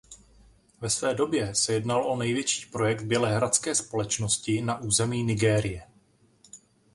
Ve 0.81 0.89
své 0.89 1.13
době 1.13 1.55
se 1.55 1.73
jednalo 1.73 2.07
o 2.07 2.17
největší 2.17 2.69
projekt 2.71 3.01
bělehradské 3.03 3.75
společnosti 3.75 4.61
na 4.61 4.77
území 4.81 5.23
Nigérie. 5.23 5.83